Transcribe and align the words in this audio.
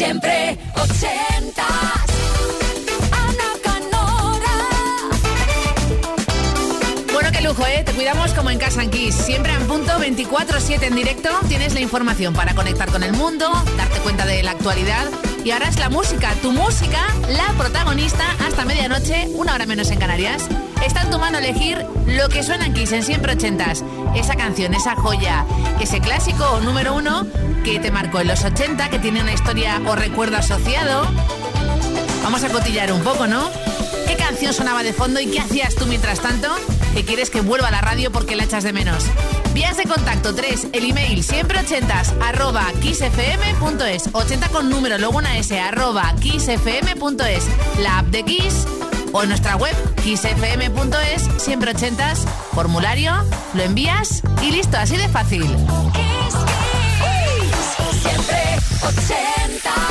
Siempre 0.00 0.56
ochentas. 0.76 1.66
Ana 3.12 3.50
Canora. 3.62 4.56
Bueno, 7.12 7.28
qué 7.30 7.42
lujo, 7.42 7.66
¿eh? 7.66 7.82
Te 7.84 7.92
cuidamos 7.92 8.32
como 8.32 8.48
en 8.48 8.58
Casa 8.58 8.80
en. 8.80 9.14
Siempre 9.14 9.52
en 9.52 9.66
punto 9.66 9.92
24-7 9.98 10.84
en 10.84 10.94
directo. 10.94 11.28
Tienes 11.48 11.74
la 11.74 11.80
información 11.80 12.32
para 12.32 12.54
conectar 12.54 12.90
con 12.90 13.02
el 13.02 13.12
mundo, 13.12 13.52
darte 13.76 13.98
cuenta 13.98 14.24
de 14.24 14.42
la 14.42 14.52
actualidad. 14.52 15.06
Y 15.44 15.50
ahora 15.50 15.68
es 15.68 15.78
la 15.78 15.90
música, 15.90 16.32
tu 16.40 16.50
música, 16.50 17.06
la 17.28 17.52
protagonista, 17.58 18.24
hasta 18.46 18.64
medianoche, 18.64 19.28
una 19.34 19.54
hora 19.54 19.66
menos 19.66 19.90
en 19.90 19.98
Canarias. 19.98 20.48
Está 20.84 21.02
en 21.02 21.10
tu 21.10 21.18
mano 21.18 21.38
elegir 21.38 21.84
lo 22.06 22.28
que 22.28 22.42
suena 22.42 22.66
en 22.66 22.74
Kiss 22.74 22.92
en 22.92 23.02
siempre 23.02 23.32
ochentas. 23.34 23.84
Esa 24.14 24.34
canción, 24.34 24.74
esa 24.74 24.96
joya, 24.96 25.44
ese 25.80 26.00
clásico 26.00 26.44
o 26.44 26.60
número 26.60 26.94
uno 26.94 27.26
que 27.64 27.78
te 27.78 27.90
marcó 27.90 28.20
en 28.20 28.28
los 28.28 28.44
80, 28.44 28.88
que 28.88 28.98
tiene 28.98 29.20
una 29.20 29.32
historia 29.32 29.80
o 29.86 29.94
recuerdo 29.94 30.38
asociado. 30.38 31.06
Vamos 32.22 32.44
a 32.44 32.48
cotillar 32.48 32.92
un 32.92 33.02
poco, 33.02 33.26
¿no? 33.26 33.50
¿Qué 34.06 34.16
canción 34.16 34.54
sonaba 34.54 34.82
de 34.82 34.92
fondo 34.92 35.20
y 35.20 35.26
qué 35.26 35.40
hacías 35.40 35.74
tú 35.74 35.86
mientras 35.86 36.20
tanto? 36.20 36.48
Que 36.94 37.04
quieres 37.04 37.30
que 37.30 37.42
vuelva 37.42 37.68
a 37.68 37.70
la 37.70 37.80
radio 37.80 38.10
porque 38.10 38.34
la 38.34 38.44
echas 38.44 38.64
de 38.64 38.72
menos. 38.72 39.04
Vías 39.52 39.76
de 39.76 39.84
contacto 39.84 40.34
3, 40.34 40.68
el 40.72 40.90
email 40.90 41.22
siempre 41.22 41.60
ochentas 41.60 42.14
arroba 42.22 42.66
kissfm.es 42.80 44.08
80 44.12 44.48
con 44.48 44.70
número, 44.70 44.96
luego 44.98 45.18
una 45.18 45.36
S 45.38 45.58
arroba 45.58 46.14
kissfm.es 46.20 47.44
La 47.78 47.98
app 47.98 48.06
de 48.06 48.24
Kiss 48.24 48.66
o 49.12 49.22
en 49.22 49.28
nuestra 49.28 49.56
web 49.56 49.74
kissfm.es 50.02 51.42
siempre 51.42 51.70
ochentas, 51.72 52.26
formulario, 52.54 53.12
lo 53.54 53.62
envías 53.62 54.22
y 54.42 54.52
listo, 54.52 54.76
así 54.76 54.96
de 54.96 55.08
fácil. 55.08 55.42
Kiss, 55.42 56.34
Kiss. 57.00 58.02
Siempre 58.02 58.58
ochentas. 58.82 59.89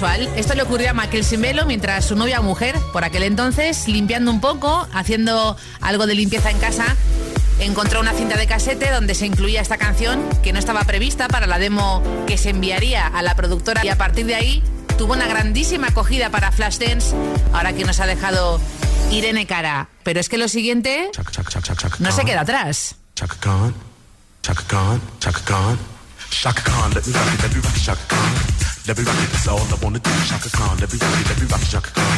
Casual. 0.00 0.30
Esto 0.34 0.54
le 0.54 0.62
ocurrió 0.62 0.88
a 0.88 0.94
Michael 0.94 1.24
Simbelo 1.24 1.66
mientras 1.66 2.06
su 2.06 2.16
novia 2.16 2.40
mujer, 2.40 2.74
por 2.90 3.04
aquel 3.04 3.22
entonces, 3.22 3.86
limpiando 3.86 4.30
un 4.30 4.40
poco, 4.40 4.88
haciendo 4.94 5.58
algo 5.82 6.06
de 6.06 6.14
limpieza 6.14 6.50
en 6.50 6.58
casa, 6.58 6.96
encontró 7.58 8.00
una 8.00 8.14
cinta 8.14 8.38
de 8.38 8.46
casete 8.46 8.90
donde 8.90 9.14
se 9.14 9.26
incluía 9.26 9.60
esta 9.60 9.76
canción 9.76 10.26
que 10.42 10.54
no 10.54 10.58
estaba 10.58 10.84
prevista 10.84 11.28
para 11.28 11.46
la 11.46 11.58
demo 11.58 12.02
que 12.26 12.38
se 12.38 12.48
enviaría 12.48 13.06
a 13.06 13.20
la 13.20 13.34
productora 13.34 13.84
y 13.84 13.90
a 13.90 13.98
partir 13.98 14.24
de 14.24 14.36
ahí 14.36 14.62
tuvo 14.96 15.12
una 15.12 15.26
grandísima 15.26 15.88
acogida 15.88 16.30
para 16.30 16.50
Flashdance, 16.50 17.14
ahora 17.52 17.74
que 17.74 17.84
nos 17.84 18.00
ha 18.00 18.06
dejado 18.06 18.58
Irene 19.10 19.46
Cara. 19.46 19.88
Pero 20.02 20.18
es 20.18 20.30
que 20.30 20.38
lo 20.38 20.48
siguiente 20.48 21.10
no 21.98 22.10
se 22.10 22.24
queda 22.24 22.40
atrás. 22.40 22.94
Chaka 23.16 23.36
Khan, 23.38 23.74
Chaka 24.40 24.62
Khan, 24.66 25.00
Chaka 25.18 25.40
Khan. 25.44 25.78
Chaka 26.30 26.62
Khan, 26.62 26.94
let 26.94 27.06
me 27.06 27.12
rock 27.12 27.34
it, 27.34 27.42
let 27.42 27.54
me 27.54 27.60
rock 27.60 27.74
Chaka 27.74 28.00
Khan. 28.08 28.39
Let 28.88 28.96
me 28.98 29.04
rock 29.04 29.20
it, 29.22 29.30
that's 29.30 29.46
all 29.46 29.60
I 29.60 29.76
wanna 29.84 30.00
do. 30.00 30.10
Chaka 30.26 30.50
Khan, 30.50 30.76
let 30.80 30.90
me 30.92 30.98
rock 30.98 31.14
it, 31.20 31.28
let 31.28 31.38
me 31.40 31.46
rock 31.52 31.62
it, 31.62 31.70
Chaka 31.70 31.90
Khan. 31.92 32.16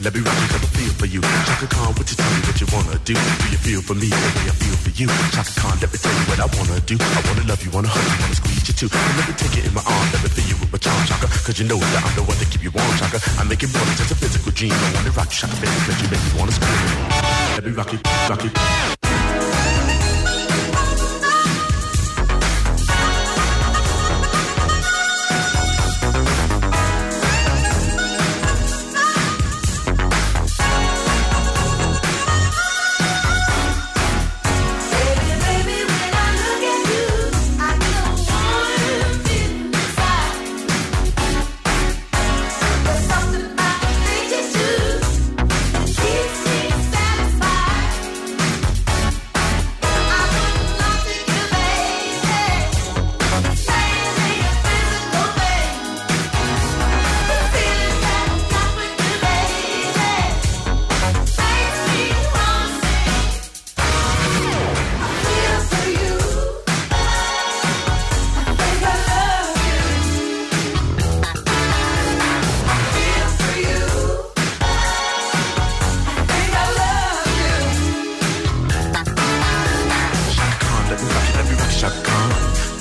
Let 0.00 0.14
me 0.14 0.20
rock 0.22 0.38
it, 0.38 0.48
'cause 0.50 0.64
I 0.64 0.70
feel 0.78 0.92
for 0.94 1.06
you. 1.06 1.20
Chaka 1.20 1.66
Khan, 1.66 1.90
what 1.94 2.06
you 2.10 2.16
tell 2.16 2.30
me 2.30 2.40
what 2.46 2.60
you 2.60 2.66
wanna 2.72 2.98
do? 3.04 3.14
Do 3.14 3.46
you 3.50 3.58
feel 3.66 3.82
for 3.82 3.94
me 3.94 4.08
the 4.08 4.30
way 4.36 4.46
I 4.48 4.54
feel 4.62 4.76
for 4.84 4.92
you? 4.94 5.06
Chaka 5.34 5.52
Khan, 5.60 5.76
let 5.82 5.92
me 5.92 5.98
tell 5.98 6.14
you 6.14 6.24
what 6.30 6.38
I 6.40 6.48
wanna 6.56 6.80
do. 6.86 6.96
I 6.96 7.20
wanna 7.26 7.44
love 7.50 7.62
you, 7.64 7.70
wanna 7.74 7.88
hug 7.88 8.06
you, 8.06 8.16
wanna 8.22 8.36
squeeze 8.36 8.66
you 8.68 8.74
too. 8.74 8.88
And 8.94 9.16
let 9.18 9.26
me 9.28 9.34
take 9.42 9.56
it 9.58 9.64
in 9.66 9.74
my 9.74 9.82
arms, 9.84 10.10
let 10.14 10.22
me 10.22 10.30
feel 10.30 10.46
you 10.48 10.56
with 10.60 10.72
my 10.72 10.78
charm, 10.78 11.02
Chaka. 11.06 11.26
Cause 11.44 11.58
you 11.58 11.66
know 11.66 11.78
that 11.78 12.02
I'm 12.06 12.14
the 12.14 12.22
one 12.22 12.38
that 12.38 12.48
keep 12.50 12.62
you 12.62 12.70
warm, 12.70 12.94
Chaka. 12.98 13.18
I 13.40 13.42
make 13.44 13.62
it 13.62 13.70
more 13.74 13.84
than 13.84 13.96
just 13.96 14.12
a 14.12 14.14
physical 14.14 14.52
dream. 14.52 14.72
I 14.72 14.90
wanna 14.94 15.10
rock 15.10 15.30
you, 15.32 15.38
Chaka, 15.42 15.56
baby, 15.60 15.78
cause 15.86 15.98
you 16.00 16.08
make 16.08 16.24
me 16.24 16.30
wanna 16.38 16.52
scream. 16.52 16.88
Let 17.56 17.64
me 17.66 17.72
rock 17.72 17.92
it, 17.92 18.00
rock 18.30 18.44
it. 18.44 19.03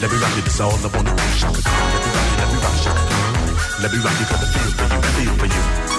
Let 0.04 0.12
me 0.12 0.18
rock 0.18 0.38
it, 0.38 0.42
that's 0.44 0.60
all 0.60 0.72
I 0.72 0.88
wanna 0.94 1.16
do. 1.16 1.24
Shaka 1.40 1.62
let 1.64 1.64
me 1.64 2.12
rock 2.12 2.28
it, 2.28 2.40
let 2.40 2.52
me 2.52 2.58
rock 2.60 2.76
Khan. 2.84 3.82
Let 3.82 3.92
me 3.94 4.00
rock 4.04 4.20
it, 4.20 4.28
'cause 4.28 4.44
I 4.44 4.48
feel 4.52 4.72
for 4.76 4.86
you, 4.94 5.02
feel 5.16 5.34
for 5.38 5.46
you. 5.46 5.93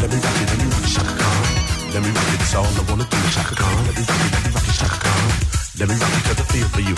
Let 0.00 0.10
me 0.10 0.16
rock 0.16 0.40
it, 0.40 0.48
let 0.50 0.58
me 0.58 0.64
rock 0.72 0.82
it, 0.82 0.88
Shaka 0.88 1.14
Khan. 1.20 1.42
Let 1.92 2.02
me 2.02 2.10
rock 2.10 2.28
it, 2.32 2.38
that's 2.40 2.54
all 2.54 2.64
I 2.64 2.82
wanna 2.88 3.04
do. 3.04 3.18
Shaka 3.36 3.54
Khan, 3.54 3.86
let 3.86 3.94
me 3.96 4.02
rock 4.08 4.22
it, 4.26 4.32
let 4.34 4.42
me 4.44 4.50
rock 4.54 4.68
it, 4.68 4.74
Shaka 4.80 4.98
Khan. 5.04 5.28
Let 5.78 5.88
me 5.88 5.94
rock 6.02 6.14
it, 6.16 6.22
'cause 6.24 6.40
I 6.40 6.44
feel 6.52 6.68
for 6.74 6.80
you. 6.88 6.94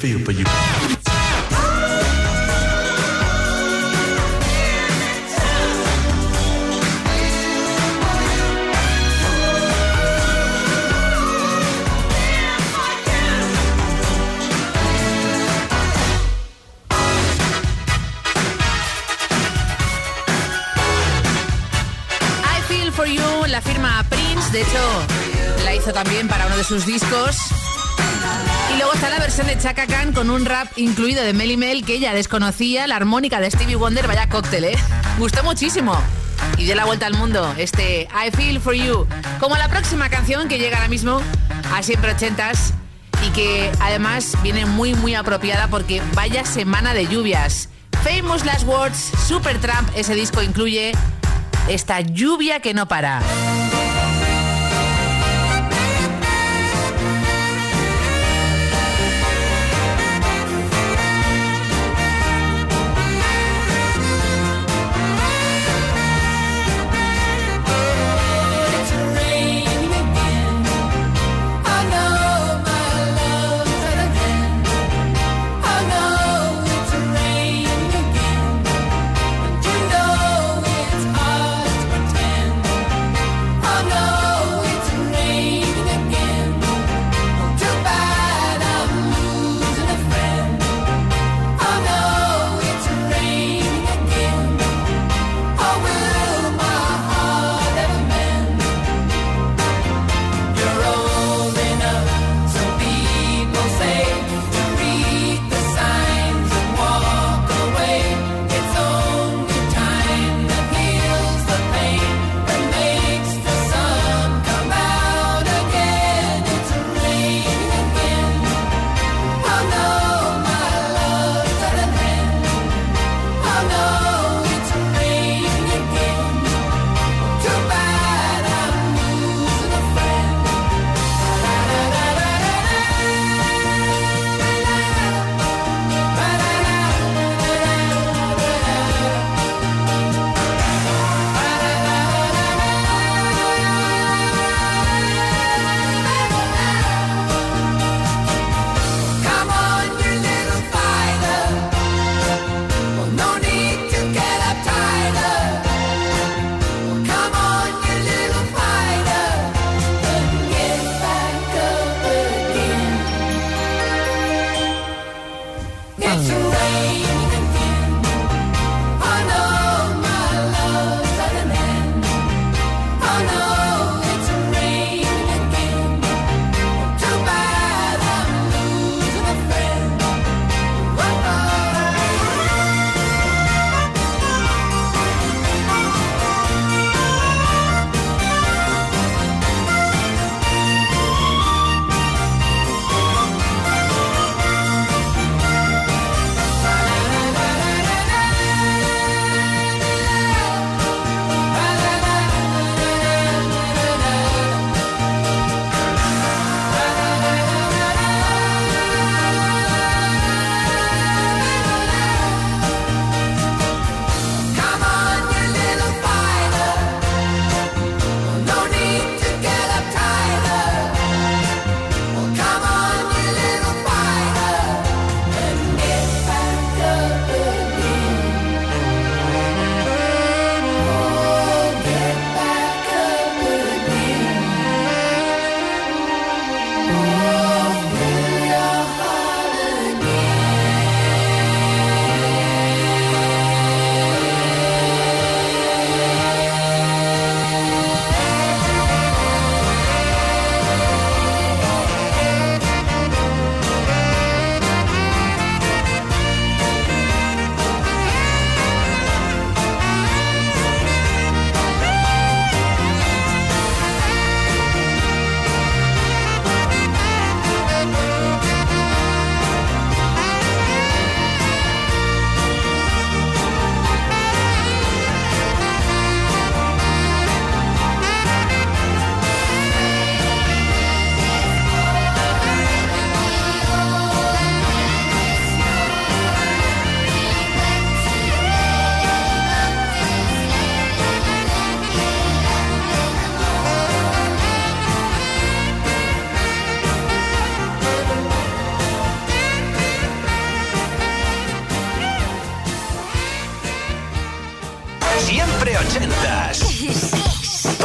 Feel 0.00 0.18
for 0.24 0.32
you. 0.32 1.09
De 24.52 24.62
hecho 24.62 25.06
la 25.64 25.74
hizo 25.74 25.92
también 25.92 26.26
para 26.26 26.46
uno 26.46 26.56
de 26.56 26.64
sus 26.64 26.86
discos. 26.86 27.36
Y 28.72 28.76
luego 28.76 28.92
está 28.94 29.10
la 29.10 29.18
versión 29.18 29.46
de 29.46 29.58
Chaka 29.58 29.86
Khan 29.86 30.12
con 30.12 30.30
un 30.30 30.44
rap 30.44 30.66
incluido 30.76 31.22
de 31.22 31.32
Melly 31.32 31.56
Mel 31.56 31.84
que 31.84 31.94
ella 31.94 32.14
desconocía, 32.14 32.86
la 32.86 32.96
armónica 32.96 33.40
de 33.40 33.50
Stevie 33.50 33.76
Wonder, 33.76 34.06
vaya 34.06 34.28
cóctel, 34.28 34.64
¿eh? 34.64 34.78
Gustó 35.18 35.44
muchísimo. 35.44 35.96
Y 36.56 36.64
dio 36.64 36.74
la 36.74 36.84
vuelta 36.84 37.06
al 37.06 37.14
mundo, 37.14 37.54
este 37.58 38.08
I 38.12 38.30
Feel 38.30 38.60
For 38.60 38.74
You. 38.74 39.06
Como 39.38 39.56
la 39.56 39.68
próxima 39.68 40.08
canción 40.08 40.48
que 40.48 40.58
llega 40.58 40.78
ahora 40.78 40.88
mismo 40.88 41.20
a 41.72 41.82
siempre 41.82 42.12
ochentas 42.12 42.72
y 43.26 43.30
que 43.30 43.70
además 43.80 44.36
viene 44.42 44.66
muy 44.66 44.94
muy 44.94 45.14
apropiada 45.14 45.68
porque 45.68 46.02
vaya 46.14 46.44
semana 46.44 46.94
de 46.94 47.06
lluvias. 47.06 47.68
Famous 48.02 48.44
Last 48.44 48.66
Words, 48.66 49.12
Supertramp, 49.28 49.88
ese 49.94 50.14
disco 50.14 50.42
incluye 50.42 50.92
esta 51.68 52.00
lluvia 52.00 52.60
que 52.60 52.74
no 52.74 52.88
para. 52.88 53.20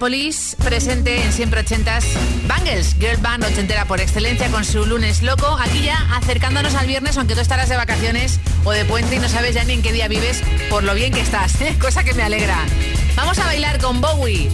Minneapolis, 0.00 0.56
presente 0.64 1.22
en 1.22 1.30
siempre 1.30 1.60
ochentas. 1.60 2.06
Bangles, 2.48 2.96
girl 2.98 3.18
band 3.18 3.44
ochentera 3.44 3.84
por 3.84 4.00
excelencia 4.00 4.48
con 4.48 4.64
su 4.64 4.86
lunes 4.86 5.22
loco. 5.22 5.58
Aquí 5.60 5.82
ya 5.82 5.98
acercándonos 6.16 6.74
al 6.74 6.86
viernes, 6.86 7.18
aunque 7.18 7.34
tú 7.34 7.40
estarás 7.42 7.68
de 7.68 7.76
vacaciones 7.76 8.40
o 8.64 8.70
de 8.70 8.86
puente 8.86 9.16
y 9.16 9.18
no 9.18 9.28
sabes 9.28 9.54
ya 9.54 9.62
ni 9.64 9.74
en 9.74 9.82
qué 9.82 9.92
día 9.92 10.08
vives 10.08 10.42
por 10.70 10.84
lo 10.84 10.94
bien 10.94 11.12
que 11.12 11.20
estás, 11.20 11.60
¿eh? 11.60 11.76
cosa 11.80 12.02
que 12.02 12.14
me 12.14 12.22
alegra. 12.22 12.56
Vamos 13.14 13.38
a 13.40 13.44
bailar 13.44 13.78
con 13.78 14.00
Bowie. 14.00 14.48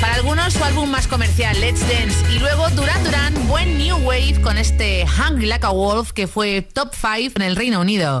Para 0.00 0.14
algunos 0.14 0.52
su 0.52 0.62
álbum 0.62 0.88
más 0.88 1.08
comercial, 1.08 1.60
Let's 1.60 1.80
Dance. 1.80 2.32
Y 2.32 2.38
luego 2.38 2.70
Duran 2.70 3.02
Duran, 3.02 3.48
buen 3.48 3.76
New 3.78 3.96
Wave 3.96 4.40
con 4.42 4.58
este 4.58 5.06
Hungry 5.18 5.46
Like 5.46 5.66
a 5.66 5.70
Wolf 5.70 6.12
que 6.12 6.28
fue 6.28 6.62
top 6.62 6.94
5 6.94 7.32
en 7.34 7.42
el 7.42 7.56
Reino 7.56 7.80
Unido. 7.80 8.20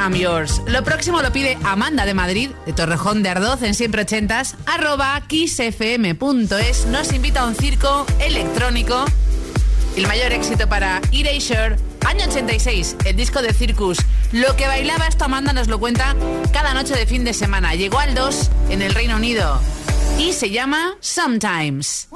I'm 0.00 0.14
yours. 0.14 0.62
Lo 0.66 0.82
próximo 0.82 1.20
lo 1.20 1.30
pide 1.30 1.58
Amanda 1.62 2.06
de 2.06 2.14
Madrid, 2.14 2.50
de 2.64 2.72
Torrejón 2.72 3.22
de 3.22 3.28
Ardoz 3.28 3.62
en 3.62 3.74
siempre 3.74 4.02
ochentas, 4.02 4.56
arroba 4.64 5.20
kissfm.es. 5.28 6.86
Nos 6.86 7.12
invita 7.12 7.42
a 7.42 7.46
un 7.46 7.54
circo 7.54 8.06
electrónico. 8.18 9.04
El 9.96 10.06
mayor 10.06 10.32
éxito 10.32 10.66
para 10.68 11.02
Erasure, 11.12 11.76
año 12.06 12.24
86, 12.26 12.96
el 13.04 13.14
disco 13.14 13.42
de 13.42 13.52
Circus. 13.52 13.98
Lo 14.32 14.56
que 14.56 14.66
bailaba 14.66 15.06
esto 15.06 15.26
Amanda 15.26 15.52
nos 15.52 15.68
lo 15.68 15.78
cuenta 15.78 16.16
cada 16.50 16.72
noche 16.72 16.94
de 16.94 17.04
fin 17.04 17.24
de 17.24 17.34
semana. 17.34 17.74
Llegó 17.74 17.98
al 17.98 18.14
2 18.14 18.50
en 18.70 18.80
el 18.80 18.94
Reino 18.94 19.16
Unido 19.16 19.60
y 20.18 20.32
se 20.32 20.48
llama 20.48 20.96
Sometimes. 21.00 22.08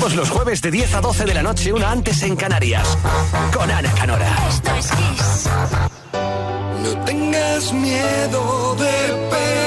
Todos 0.00 0.16
los 0.16 0.30
jueves 0.30 0.62
de 0.62 0.70
10 0.70 0.94
a 0.94 1.00
12 1.02 1.26
de 1.26 1.34
la 1.34 1.42
noche, 1.42 1.74
una 1.74 1.90
antes 1.90 2.22
en 2.22 2.34
Canarias. 2.34 2.96
Con 3.52 3.70
Ana 3.70 3.92
Canora. 3.92 4.34
Esto 4.48 4.74
es 4.74 4.90
Kiss. 4.92 5.50
No 6.82 7.04
tengas 7.04 7.70
miedo 7.74 8.76
de 8.76 9.28
perderte, 9.28 9.59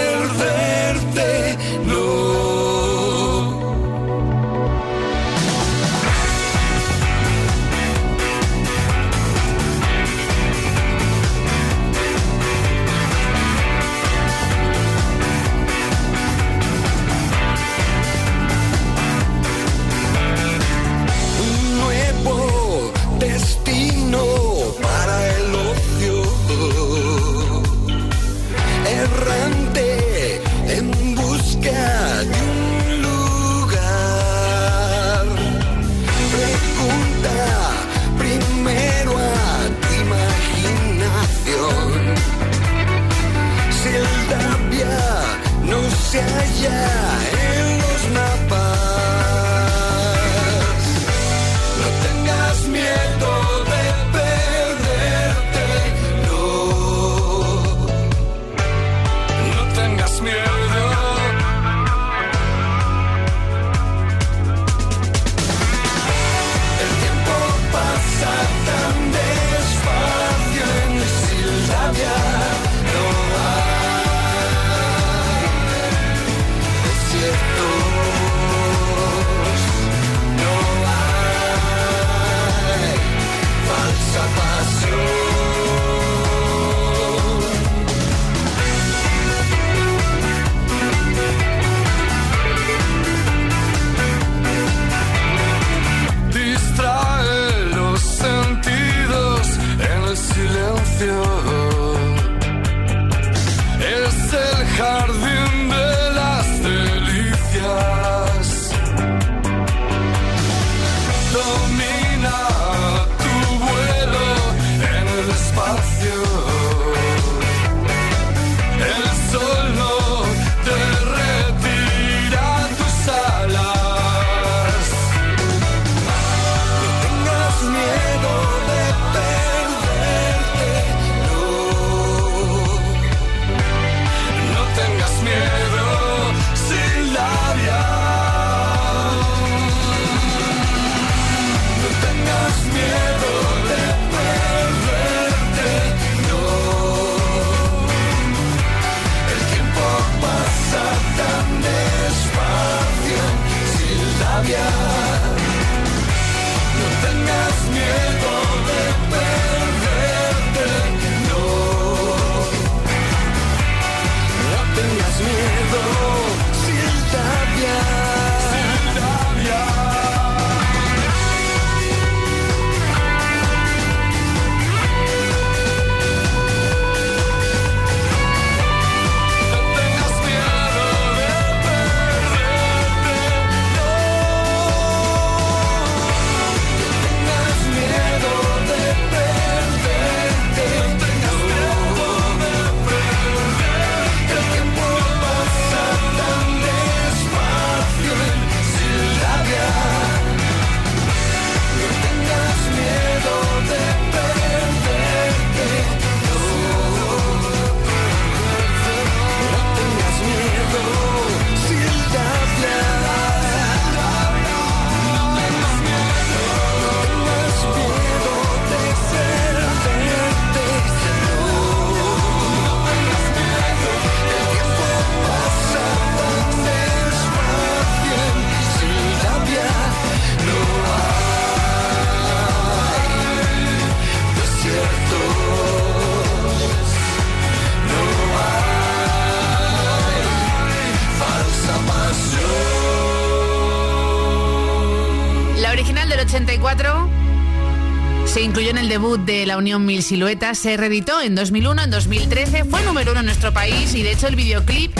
debut 248.94 249.20
de 249.22 249.48
la 249.48 249.58
Unión 249.58 249.88
Mil 249.88 250.04
Siluetas, 250.04 250.60
se 250.60 250.78
reeditó 250.78 251.20
en 251.20 251.34
2001, 251.34 251.82
en 251.82 251.89
2013, 251.89 252.64
fue 252.66 252.84
número 252.84 253.10
uno 253.10 253.22
en 253.22 253.26
nuestro 253.26 253.52
país 253.52 253.96
y 253.96 254.04
de 254.04 254.12
hecho 254.12 254.28
el 254.28 254.36
videoclip 254.36 254.96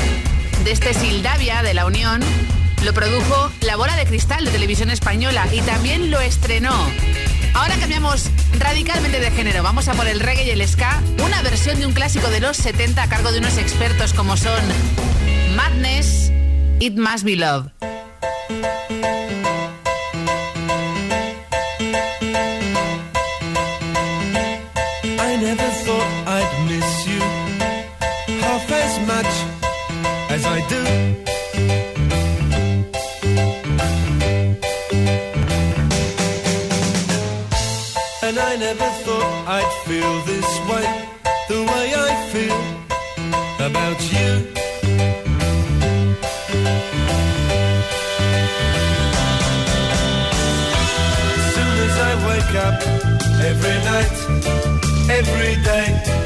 de 0.64 0.72
este 0.72 0.96
Sildavia 0.96 1.62
de 1.62 1.76
la 1.76 1.86
Unión 1.86 2.20
lo 2.84 2.91
produjo 2.91 3.52
La 3.62 3.76
Bola 3.76 3.96
de 3.96 4.06
Cristal 4.06 4.46
de 4.46 4.50
Televisión 4.50 4.89
Española 4.89 5.46
y 5.54 5.62
también 5.62 6.10
lo 6.10 6.20
estrenó. 6.22 6.74
Ahora 7.54 7.76
cambiamos 7.76 8.32
radicalmente 8.58 9.20
de 9.20 9.30
género, 9.30 9.62
vamos 9.62 9.88
a 9.88 9.94
por 9.94 10.08
el 10.08 10.22
reggae 10.22 10.48
y 10.48 10.50
el 10.50 10.68
ska, 10.68 11.00
una 11.24 11.44
versión 11.44 11.80
de 11.80 11.86
un 11.86 11.94
clásico 11.94 12.32
de 12.32 12.39
los 12.39 12.58
70 12.58 13.04
a 13.04 13.10
cargo 13.10 13.32
de 13.32 13.38
unos 13.38 13.60
expertos 13.60 14.14
como 14.14 14.38
son 14.38 14.60
Madness, 15.56 16.32
It 16.80 16.98
Must 16.98 17.24
Be 17.26 17.36
Love. 17.36 17.73
Feel 39.86 40.22
this 40.26 40.45
way, 40.70 40.86
the 41.49 41.64
way 41.72 41.93
I 41.95 42.12
feel 42.32 42.62
about 43.68 43.99
you. 44.14 44.30
As 51.36 51.45
soon 51.56 51.76
as 51.88 51.95
I 51.97 52.14
wake 52.30 52.54
up, 52.68 52.78
every 53.49 53.78
night, 53.91 54.18
every 55.10 55.56
day, 55.64 56.23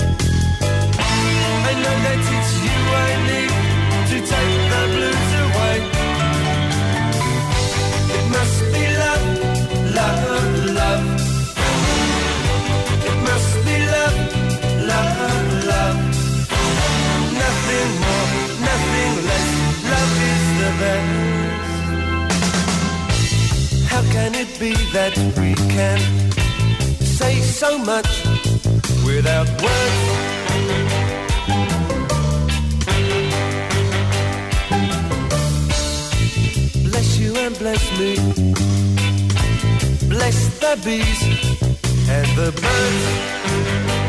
is 20.78 20.84
best. 20.84 22.58
How 23.90 24.02
can 24.12 24.36
it 24.36 24.60
be 24.60 24.74
that 24.94 25.18
we 25.38 25.54
can 25.56 26.00
say 27.02 27.42
so 27.42 27.78
much 27.78 28.26
without 29.06 29.48
words? 29.62 29.98
Bless 36.84 37.18
you 37.18 37.36
and 37.36 37.58
bless 37.58 38.00
me. 38.00 38.16
Bless 40.08 40.60
the 40.60 40.78
bees 40.84 41.22
and 42.10 42.28
the 42.38 42.52
birds. 42.52 44.07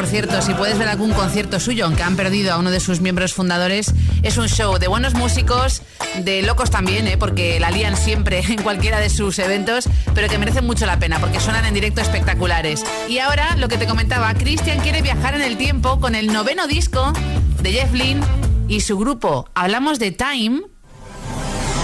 Por 0.00 0.08
cierto, 0.08 0.40
si 0.40 0.54
puedes 0.54 0.78
ver 0.78 0.88
algún 0.88 1.12
concierto 1.12 1.60
suyo, 1.60 1.84
aunque 1.84 2.02
han 2.02 2.16
perdido 2.16 2.54
a 2.54 2.56
uno 2.56 2.70
de 2.70 2.80
sus 2.80 3.02
miembros 3.02 3.34
fundadores, 3.34 3.92
es 4.22 4.38
un 4.38 4.48
show 4.48 4.78
de 4.78 4.88
buenos 4.88 5.12
músicos, 5.12 5.82
de 6.24 6.40
locos 6.40 6.70
también, 6.70 7.06
¿eh? 7.06 7.18
porque 7.18 7.60
la 7.60 7.70
lían 7.70 7.98
siempre 7.98 8.38
en 8.48 8.62
cualquiera 8.62 8.98
de 8.98 9.10
sus 9.10 9.38
eventos, 9.38 9.90
pero 10.14 10.26
que 10.30 10.38
merecen 10.38 10.64
mucho 10.64 10.86
la 10.86 10.98
pena 10.98 11.18
porque 11.18 11.38
suenan 11.38 11.66
en 11.66 11.74
directo 11.74 12.00
espectaculares. 12.00 12.82
Y 13.10 13.18
ahora, 13.18 13.56
lo 13.56 13.68
que 13.68 13.76
te 13.76 13.86
comentaba, 13.86 14.32
Cristian 14.32 14.80
quiere 14.80 15.02
viajar 15.02 15.34
en 15.34 15.42
el 15.42 15.58
tiempo 15.58 16.00
con 16.00 16.14
el 16.14 16.28
noveno 16.28 16.66
disco 16.66 17.12
de 17.60 17.70
Jeff 17.70 17.92
Lynne 17.92 18.24
y 18.68 18.80
su 18.80 18.96
grupo. 18.96 19.50
Hablamos 19.54 19.98
de 19.98 20.12
Time 20.12 20.62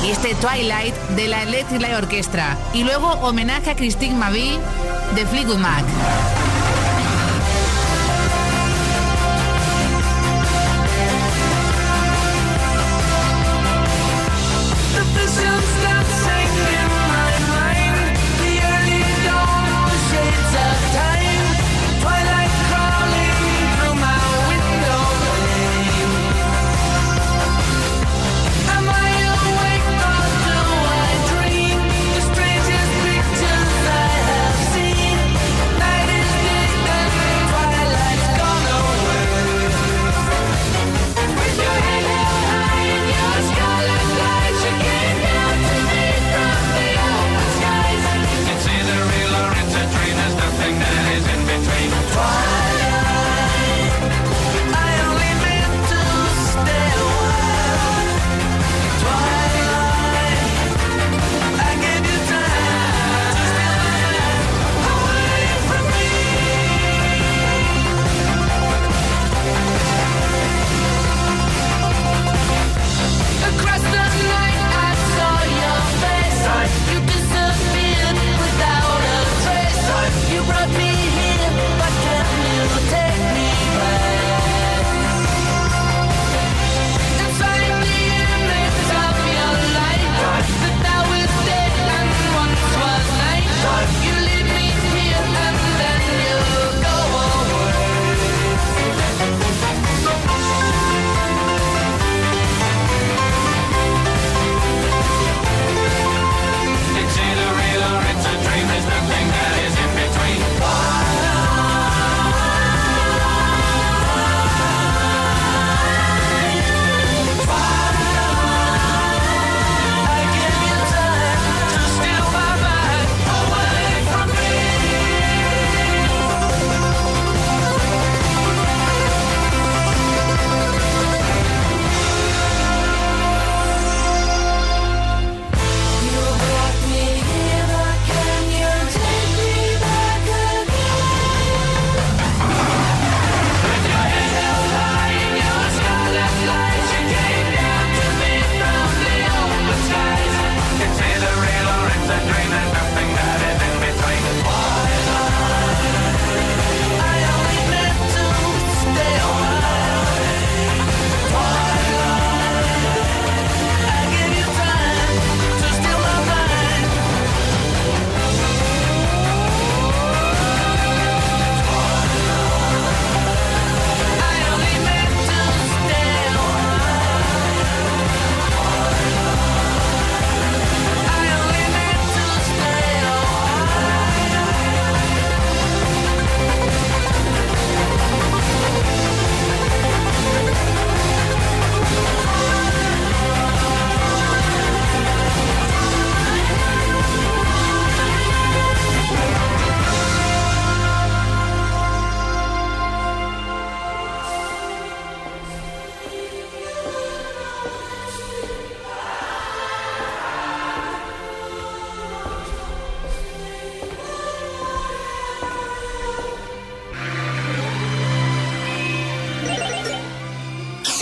y 0.06 0.10
este 0.10 0.34
Twilight 0.36 0.94
de 1.16 1.28
la 1.28 1.42
Electric 1.42 1.82
Light 1.82 1.96
Orchestra. 1.96 2.56
Y 2.72 2.82
luego 2.84 3.10
homenaje 3.20 3.72
a 3.72 3.76
Christine 3.76 4.14
Mavi 4.14 4.58
de 5.14 5.26
Fleetwood 5.26 5.58
Mac. 5.58 5.84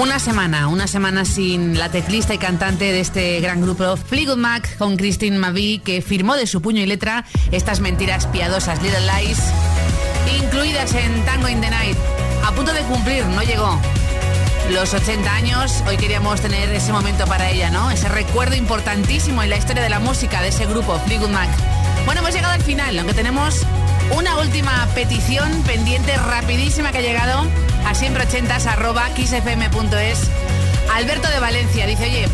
Una 0.00 0.18
semana, 0.18 0.68
una 0.68 0.86
semana 0.86 1.26
sin 1.26 1.78
la 1.78 1.90
teclista 1.90 2.32
y 2.32 2.38
cantante 2.38 2.90
de 2.90 3.00
este 3.00 3.38
gran 3.40 3.60
grupo 3.60 3.98
Fleetwood 3.98 4.38
Mac 4.38 4.78
con 4.78 4.96
Christine 4.96 5.36
Mavi 5.36 5.78
que 5.84 6.00
firmó 6.00 6.36
de 6.36 6.46
su 6.46 6.62
puño 6.62 6.80
y 6.80 6.86
letra 6.86 7.26
estas 7.52 7.80
mentiras 7.80 8.26
piadosas 8.26 8.80
Little 8.82 8.98
Lies 9.00 9.38
incluidas 10.40 10.94
en 10.94 11.22
Tango 11.26 11.50
in 11.50 11.60
the 11.60 11.68
Night. 11.68 11.98
A 12.42 12.50
punto 12.52 12.72
de 12.72 12.80
cumplir, 12.84 13.26
no 13.26 13.42
llegó. 13.42 13.78
Los 14.70 14.94
80 14.94 15.34
años, 15.34 15.84
hoy 15.86 15.98
queríamos 15.98 16.40
tener 16.40 16.70
ese 16.70 16.92
momento 16.92 17.26
para 17.26 17.50
ella, 17.50 17.68
¿no? 17.68 17.90
Ese 17.90 18.08
recuerdo 18.08 18.56
importantísimo 18.56 19.42
en 19.42 19.50
la 19.50 19.58
historia 19.58 19.82
de 19.82 19.90
la 19.90 20.00
música 20.00 20.40
de 20.40 20.48
ese 20.48 20.64
grupo, 20.64 20.98
Fleetwood 21.04 21.28
Mac. 21.28 21.50
Bueno, 22.06 22.22
hemos 22.22 22.32
llegado 22.32 22.54
al 22.54 22.62
final, 22.62 22.98
aunque 22.98 23.12
tenemos 23.12 23.66
una 24.16 24.38
última 24.38 24.88
petición 24.94 25.62
pendiente 25.64 26.16
rapidísima 26.16 26.90
que 26.90 26.98
ha 26.98 27.02
llegado 27.02 27.44
a 27.86 27.94
siempre 27.94 28.24
80 28.24 28.54
arroba 28.70 29.08
xfm.es. 29.16 30.30
Alberto 30.94 31.28
de 31.28 31.38
Valencia 31.40 31.86
dice, 31.86 32.04
oye, 32.04 32.28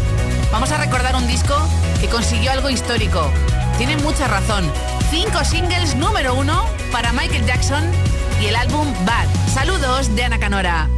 vamos 0.50 0.70
a 0.72 0.78
recordar 0.78 1.14
un 1.16 1.26
disco 1.26 1.54
que 2.00 2.08
consiguió 2.08 2.52
algo 2.52 2.70
histórico. 2.70 3.30
Tiene 3.78 3.96
mucha 3.98 4.28
razón. 4.28 4.70
Cinco 5.10 5.44
singles 5.44 5.94
número 5.94 6.34
uno 6.34 6.64
para 6.90 7.12
Michael 7.12 7.46
Jackson 7.46 7.84
y 8.40 8.46
el 8.46 8.56
álbum 8.56 8.86
Bad. 9.04 9.26
Saludos 9.52 10.14
de 10.14 10.24
Ana 10.24 10.38
Canora. 10.38 10.88